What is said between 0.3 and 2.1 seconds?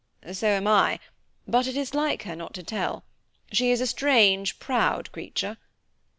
"So am I, but it is